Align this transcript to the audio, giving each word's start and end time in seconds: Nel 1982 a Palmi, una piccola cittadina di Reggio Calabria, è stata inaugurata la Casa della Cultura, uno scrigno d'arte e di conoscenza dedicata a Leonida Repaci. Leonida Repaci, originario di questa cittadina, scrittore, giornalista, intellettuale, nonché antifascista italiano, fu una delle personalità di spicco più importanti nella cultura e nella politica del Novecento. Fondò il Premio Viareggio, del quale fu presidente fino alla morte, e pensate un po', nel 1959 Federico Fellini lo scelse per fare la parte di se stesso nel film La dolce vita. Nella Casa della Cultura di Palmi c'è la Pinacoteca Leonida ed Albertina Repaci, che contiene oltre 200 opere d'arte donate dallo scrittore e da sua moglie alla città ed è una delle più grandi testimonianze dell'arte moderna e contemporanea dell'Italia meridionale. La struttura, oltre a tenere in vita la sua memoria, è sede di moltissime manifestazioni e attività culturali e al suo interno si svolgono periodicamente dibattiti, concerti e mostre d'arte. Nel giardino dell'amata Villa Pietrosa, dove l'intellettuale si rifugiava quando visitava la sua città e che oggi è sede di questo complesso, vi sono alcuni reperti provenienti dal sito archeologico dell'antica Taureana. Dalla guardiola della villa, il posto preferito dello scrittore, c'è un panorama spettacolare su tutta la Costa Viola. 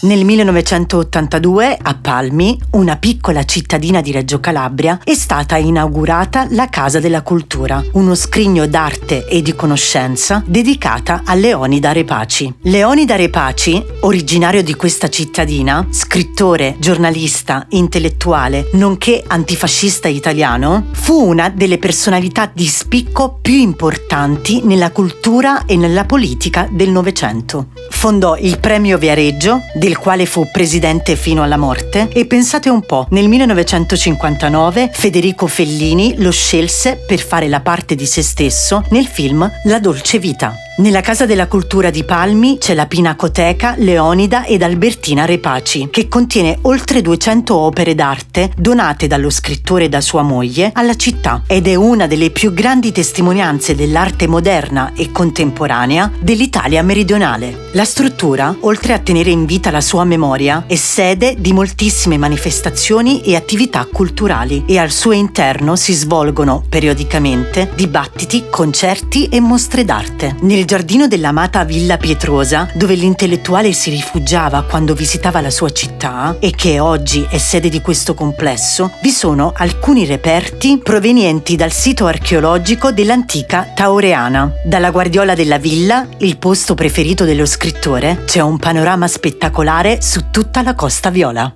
Nel 0.00 0.24
1982 0.24 1.76
a 1.82 1.98
Palmi, 2.00 2.56
una 2.72 2.98
piccola 2.98 3.44
cittadina 3.44 4.00
di 4.00 4.12
Reggio 4.12 4.38
Calabria, 4.38 5.00
è 5.02 5.14
stata 5.14 5.56
inaugurata 5.56 6.46
la 6.50 6.68
Casa 6.68 7.00
della 7.00 7.22
Cultura, 7.22 7.82
uno 7.94 8.14
scrigno 8.14 8.68
d'arte 8.68 9.26
e 9.26 9.42
di 9.42 9.56
conoscenza 9.56 10.40
dedicata 10.46 11.22
a 11.24 11.34
Leonida 11.34 11.90
Repaci. 11.90 12.54
Leonida 12.62 13.16
Repaci, 13.16 13.84
originario 14.02 14.62
di 14.62 14.74
questa 14.74 15.08
cittadina, 15.08 15.84
scrittore, 15.90 16.76
giornalista, 16.78 17.66
intellettuale, 17.70 18.70
nonché 18.74 19.24
antifascista 19.26 20.06
italiano, 20.06 20.90
fu 20.92 21.26
una 21.26 21.48
delle 21.48 21.78
personalità 21.78 22.48
di 22.52 22.68
spicco 22.68 23.40
più 23.42 23.56
importanti 23.56 24.62
nella 24.62 24.92
cultura 24.92 25.66
e 25.66 25.76
nella 25.76 26.04
politica 26.04 26.68
del 26.70 26.90
Novecento. 26.90 27.70
Fondò 27.90 28.36
il 28.36 28.60
Premio 28.60 28.96
Viareggio, 28.96 29.62
del 29.88 29.96
quale 29.96 30.26
fu 30.26 30.50
presidente 30.50 31.16
fino 31.16 31.42
alla 31.42 31.56
morte, 31.56 32.10
e 32.12 32.26
pensate 32.26 32.68
un 32.68 32.82
po', 32.82 33.06
nel 33.08 33.26
1959 33.26 34.90
Federico 34.92 35.46
Fellini 35.46 36.16
lo 36.18 36.30
scelse 36.30 37.02
per 37.06 37.20
fare 37.20 37.48
la 37.48 37.60
parte 37.60 37.94
di 37.94 38.04
se 38.04 38.20
stesso 38.20 38.84
nel 38.90 39.06
film 39.06 39.50
La 39.64 39.80
dolce 39.80 40.18
vita. 40.18 40.67
Nella 40.78 41.00
Casa 41.00 41.26
della 41.26 41.48
Cultura 41.48 41.90
di 41.90 42.04
Palmi 42.04 42.56
c'è 42.56 42.72
la 42.72 42.86
Pinacoteca 42.86 43.74
Leonida 43.78 44.44
ed 44.44 44.62
Albertina 44.62 45.24
Repaci, 45.24 45.88
che 45.90 46.06
contiene 46.06 46.56
oltre 46.62 47.02
200 47.02 47.52
opere 47.52 47.96
d'arte 47.96 48.52
donate 48.56 49.08
dallo 49.08 49.28
scrittore 49.28 49.86
e 49.86 49.88
da 49.88 50.00
sua 50.00 50.22
moglie 50.22 50.70
alla 50.72 50.94
città 50.94 51.42
ed 51.48 51.66
è 51.66 51.74
una 51.74 52.06
delle 52.06 52.30
più 52.30 52.52
grandi 52.52 52.92
testimonianze 52.92 53.74
dell'arte 53.74 54.28
moderna 54.28 54.92
e 54.94 55.10
contemporanea 55.10 56.12
dell'Italia 56.20 56.80
meridionale. 56.84 57.70
La 57.72 57.84
struttura, 57.84 58.54
oltre 58.60 58.92
a 58.92 59.00
tenere 59.00 59.30
in 59.30 59.46
vita 59.46 59.72
la 59.72 59.80
sua 59.80 60.04
memoria, 60.04 60.62
è 60.68 60.76
sede 60.76 61.34
di 61.40 61.52
moltissime 61.52 62.18
manifestazioni 62.18 63.20
e 63.22 63.34
attività 63.34 63.84
culturali 63.84 64.62
e 64.64 64.78
al 64.78 64.92
suo 64.92 65.10
interno 65.10 65.74
si 65.74 65.92
svolgono 65.92 66.62
periodicamente 66.68 67.68
dibattiti, 67.74 68.44
concerti 68.48 69.26
e 69.26 69.40
mostre 69.40 69.84
d'arte. 69.84 70.36
Nel 70.42 70.66
giardino 70.68 71.08
dell'amata 71.08 71.64
Villa 71.64 71.96
Pietrosa, 71.96 72.68
dove 72.74 72.92
l'intellettuale 72.92 73.72
si 73.72 73.88
rifugiava 73.88 74.64
quando 74.64 74.92
visitava 74.92 75.40
la 75.40 75.48
sua 75.48 75.70
città 75.70 76.36
e 76.40 76.50
che 76.50 76.78
oggi 76.78 77.26
è 77.26 77.38
sede 77.38 77.70
di 77.70 77.80
questo 77.80 78.12
complesso, 78.12 78.92
vi 79.00 79.08
sono 79.08 79.54
alcuni 79.56 80.04
reperti 80.04 80.76
provenienti 80.76 81.56
dal 81.56 81.72
sito 81.72 82.04
archeologico 82.04 82.92
dell'antica 82.92 83.72
Taureana. 83.74 84.52
Dalla 84.62 84.90
guardiola 84.90 85.34
della 85.34 85.56
villa, 85.56 86.06
il 86.18 86.36
posto 86.36 86.74
preferito 86.74 87.24
dello 87.24 87.46
scrittore, 87.46 88.24
c'è 88.26 88.40
un 88.40 88.58
panorama 88.58 89.08
spettacolare 89.08 90.02
su 90.02 90.24
tutta 90.30 90.60
la 90.60 90.74
Costa 90.74 91.08
Viola. 91.08 91.50